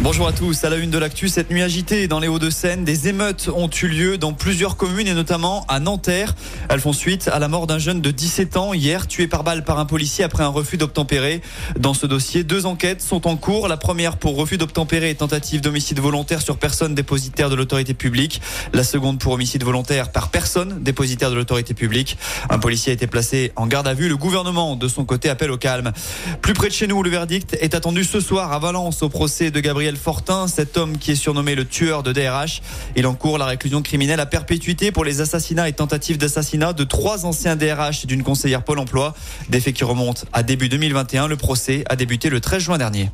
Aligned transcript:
Bonjour 0.00 0.26
à 0.26 0.32
tous. 0.32 0.64
À 0.64 0.70
la 0.70 0.76
une 0.76 0.90
de 0.90 0.98
l'actu, 0.98 1.28
cette 1.28 1.50
nuit 1.50 1.62
agitée 1.62 2.08
dans 2.08 2.18
les 2.18 2.26
Hauts-de-Seine, 2.26 2.84
des 2.84 3.08
émeutes 3.08 3.48
ont 3.54 3.70
eu 3.70 3.86
lieu 3.86 4.18
dans 4.18 4.32
plusieurs 4.32 4.76
communes 4.76 5.06
et 5.06 5.14
notamment 5.14 5.64
à 5.68 5.78
Nanterre. 5.78 6.34
Elles 6.68 6.80
font 6.80 6.92
suite 6.92 7.28
à 7.28 7.38
la 7.38 7.46
mort 7.46 7.68
d'un 7.68 7.78
jeune 7.78 8.00
de 8.00 8.10
17 8.10 8.56
ans 8.56 8.74
hier, 8.74 9.06
tué 9.06 9.28
par 9.28 9.44
balle 9.44 9.62
par 9.62 9.78
un 9.78 9.84
policier 9.84 10.24
après 10.24 10.42
un 10.42 10.48
refus 10.48 10.76
d'obtempérer. 10.76 11.40
Dans 11.78 11.94
ce 11.94 12.06
dossier, 12.06 12.42
deux 12.42 12.66
enquêtes 12.66 13.00
sont 13.00 13.28
en 13.28 13.36
cours. 13.36 13.68
La 13.68 13.76
première 13.76 14.16
pour 14.16 14.36
refus 14.36 14.58
d'obtempérer 14.58 15.10
et 15.10 15.14
tentative 15.14 15.60
d'homicide 15.60 16.00
volontaire 16.00 16.42
sur 16.42 16.56
personne 16.56 16.94
dépositaire 16.94 17.48
de 17.48 17.54
l'autorité 17.54 17.94
publique. 17.94 18.40
La 18.72 18.84
seconde 18.84 19.20
pour 19.20 19.32
homicide 19.32 19.62
volontaire 19.62 20.10
par 20.10 20.30
personne 20.30 20.82
dépositaire 20.82 21.30
de 21.30 21.36
l'autorité 21.36 21.74
publique. 21.74 22.18
Un 22.50 22.58
policier 22.58 22.90
a 22.90 22.94
été 22.94 23.06
placé 23.06 23.52
en 23.54 23.68
garde 23.68 23.86
à 23.86 23.94
vue. 23.94 24.08
Le 24.08 24.16
gouvernement, 24.16 24.74
de 24.74 24.88
son 24.88 25.04
côté, 25.04 25.28
appelle 25.28 25.52
au 25.52 25.58
calme. 25.58 25.92
Plus 26.40 26.54
près 26.54 26.68
de 26.68 26.74
chez 26.74 26.88
nous, 26.88 27.02
le 27.02 27.10
verdict 27.10 27.56
est 27.60 27.74
attendu 27.74 28.02
ce 28.02 28.20
soir 28.20 28.52
à 28.52 28.58
Valence 28.58 29.02
au 29.02 29.08
procès 29.08 29.50
de 29.50 29.60
Gabriel 29.60 29.81
Fortin, 29.90 30.46
cet 30.46 30.76
homme 30.76 30.96
qui 30.96 31.10
est 31.10 31.16
surnommé 31.16 31.54
le 31.54 31.64
tueur 31.64 32.02
de 32.02 32.12
DRH. 32.12 32.62
Il 32.94 33.06
encourt 33.06 33.38
la 33.38 33.46
réclusion 33.46 33.82
criminelle 33.82 34.20
à 34.20 34.26
perpétuité 34.26 34.92
pour 34.92 35.04
les 35.04 35.20
assassinats 35.20 35.68
et 35.68 35.72
tentatives 35.72 36.18
d'assassinat 36.18 36.72
de 36.72 36.84
trois 36.84 37.26
anciens 37.26 37.56
DRH 37.56 38.04
et 38.04 38.06
d'une 38.06 38.22
conseillère 38.22 38.62
Pôle 38.62 38.78
emploi. 38.78 39.14
Des 39.48 39.60
faits 39.60 39.74
qui 39.74 39.84
remontent 39.84 40.22
à 40.32 40.42
début 40.42 40.68
2021. 40.68 41.26
Le 41.26 41.36
procès 41.36 41.84
a 41.88 41.96
débuté 41.96 42.30
le 42.30 42.40
13 42.40 42.62
juin 42.62 42.78
dernier. 42.78 43.10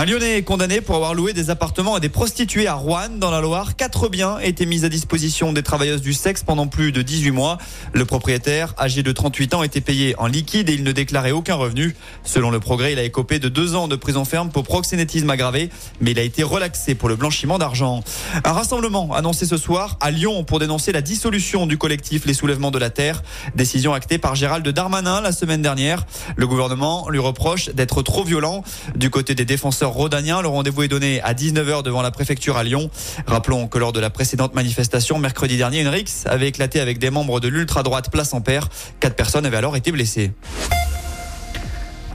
Un 0.00 0.06
Lyonnais 0.06 0.38
est 0.38 0.42
condamné 0.44 0.80
pour 0.80 0.94
avoir 0.94 1.12
loué 1.12 1.34
des 1.34 1.50
appartements 1.50 1.94
à 1.94 2.00
des 2.00 2.08
prostituées 2.08 2.66
à 2.66 2.72
Rouen, 2.72 3.10
dans 3.18 3.30
la 3.30 3.42
Loire. 3.42 3.76
Quatre 3.76 4.08
biens 4.08 4.38
étaient 4.38 4.64
mis 4.64 4.86
à 4.86 4.88
disposition 4.88 5.52
des 5.52 5.62
travailleuses 5.62 6.00
du 6.00 6.14
sexe 6.14 6.42
pendant 6.42 6.68
plus 6.68 6.90
de 6.90 7.02
18 7.02 7.32
mois. 7.32 7.58
Le 7.92 8.06
propriétaire, 8.06 8.72
âgé 8.78 9.02
de 9.02 9.12
38 9.12 9.52
ans, 9.52 9.62
était 9.62 9.82
payé 9.82 10.14
en 10.16 10.26
liquide 10.26 10.70
et 10.70 10.72
il 10.72 10.84
ne 10.84 10.92
déclarait 10.92 11.32
aucun 11.32 11.54
revenu. 11.54 11.94
Selon 12.24 12.50
le 12.50 12.60
progrès, 12.60 12.92
il 12.92 12.98
a 12.98 13.02
écopé 13.02 13.38
de 13.40 13.50
deux 13.50 13.74
ans 13.74 13.88
de 13.88 13.96
prison 13.96 14.24
ferme 14.24 14.48
pour 14.48 14.62
proxénétisme 14.62 15.28
aggravé, 15.28 15.68
mais 16.00 16.12
il 16.12 16.18
a 16.18 16.22
été 16.22 16.42
relaxé 16.42 16.94
pour 16.94 17.10
le 17.10 17.16
blanchiment 17.16 17.58
d'argent. 17.58 18.02
Un 18.42 18.52
rassemblement 18.52 19.12
annoncé 19.12 19.44
ce 19.44 19.58
soir 19.58 19.98
à 20.00 20.10
Lyon 20.10 20.44
pour 20.44 20.60
dénoncer 20.60 20.92
la 20.92 21.02
dissolution 21.02 21.66
du 21.66 21.76
collectif 21.76 22.24
Les 22.24 22.32
Soulèvements 22.32 22.70
de 22.70 22.78
la 22.78 22.88
Terre. 22.88 23.22
Décision 23.54 23.92
actée 23.92 24.16
par 24.16 24.34
Gérald 24.34 24.66
Darmanin 24.66 25.20
la 25.20 25.32
semaine 25.32 25.60
dernière. 25.60 26.06
Le 26.36 26.46
gouvernement 26.46 27.10
lui 27.10 27.18
reproche 27.18 27.68
d'être 27.68 28.00
trop 28.00 28.24
violent. 28.24 28.64
Du 28.96 29.10
côté 29.10 29.34
des 29.34 29.44
défenseurs 29.44 29.89
Rodanien. 29.90 30.42
Le 30.42 30.48
rendez-vous 30.48 30.82
est 30.82 30.88
donné 30.88 31.20
à 31.22 31.34
19h 31.34 31.82
devant 31.82 32.02
la 32.02 32.10
préfecture 32.10 32.56
à 32.56 32.64
Lyon. 32.64 32.90
Rappelons 33.26 33.68
que 33.68 33.78
lors 33.78 33.92
de 33.92 34.00
la 34.00 34.10
précédente 34.10 34.54
manifestation, 34.54 35.18
mercredi 35.18 35.56
dernier, 35.56 35.80
une 35.80 35.88
rixe 35.88 36.24
avait 36.26 36.48
éclaté 36.48 36.80
avec 36.80 36.98
des 36.98 37.10
membres 37.10 37.40
de 37.40 37.48
l'ultra-droite 37.48 38.10
Place 38.10 38.32
Ampère. 38.32 38.68
Quatre 39.00 39.16
personnes 39.16 39.46
avaient 39.46 39.56
alors 39.56 39.76
été 39.76 39.92
blessées. 39.92 40.32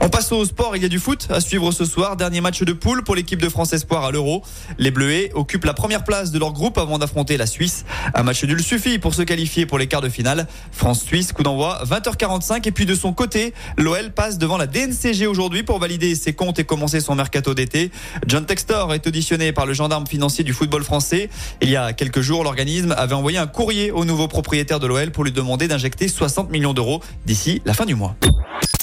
On 0.06 0.08
passe 0.08 0.30
au 0.30 0.44
sport, 0.44 0.76
il 0.76 0.82
y 0.82 0.84
a 0.84 0.88
du 0.88 1.00
foot 1.00 1.26
à 1.30 1.40
suivre 1.40 1.72
ce 1.72 1.84
soir. 1.84 2.16
Dernier 2.16 2.40
match 2.40 2.62
de 2.62 2.72
poule 2.72 3.02
pour 3.02 3.16
l'équipe 3.16 3.42
de 3.42 3.48
France 3.48 3.72
Espoir 3.72 4.04
à 4.04 4.12
l'Euro. 4.12 4.44
Les 4.78 4.92
Bleuets 4.92 5.32
occupent 5.34 5.64
la 5.64 5.74
première 5.74 6.04
place 6.04 6.30
de 6.30 6.38
leur 6.38 6.52
groupe 6.52 6.78
avant 6.78 6.96
d'affronter 6.98 7.36
la 7.36 7.46
Suisse. 7.46 7.84
Un 8.14 8.22
match 8.22 8.44
nul 8.44 8.62
suffit 8.62 9.00
pour 9.00 9.16
se 9.16 9.22
qualifier 9.22 9.66
pour 9.66 9.78
les 9.78 9.88
quarts 9.88 10.02
de 10.02 10.08
finale. 10.08 10.46
France-Suisse, 10.70 11.32
coup 11.32 11.42
d'envoi 11.42 11.82
20h45. 11.84 12.68
Et 12.68 12.70
puis 12.70 12.86
de 12.86 12.94
son 12.94 13.12
côté, 13.12 13.52
l'OL 13.78 14.12
passe 14.12 14.38
devant 14.38 14.56
la 14.56 14.68
DNCG 14.68 15.26
aujourd'hui 15.26 15.64
pour 15.64 15.80
valider 15.80 16.14
ses 16.14 16.34
comptes 16.34 16.60
et 16.60 16.64
commencer 16.64 17.00
son 17.00 17.16
mercato 17.16 17.52
d'été. 17.52 17.90
John 18.28 18.46
Textor 18.46 18.94
est 18.94 19.08
auditionné 19.08 19.50
par 19.50 19.66
le 19.66 19.72
gendarme 19.72 20.06
financier 20.06 20.44
du 20.44 20.52
football 20.52 20.84
français. 20.84 21.30
Il 21.60 21.68
y 21.68 21.74
a 21.74 21.92
quelques 21.92 22.20
jours, 22.20 22.44
l'organisme 22.44 22.94
avait 22.96 23.14
envoyé 23.14 23.38
un 23.38 23.48
courrier 23.48 23.90
au 23.90 24.04
nouveau 24.04 24.28
propriétaire 24.28 24.78
de 24.78 24.86
l'OL 24.86 25.10
pour 25.10 25.24
lui 25.24 25.32
demander 25.32 25.66
d'injecter 25.66 26.06
60 26.06 26.52
millions 26.52 26.74
d'euros 26.74 27.02
d'ici 27.24 27.60
la 27.64 27.74
fin 27.74 27.86
du 27.86 27.96
mois. 27.96 28.14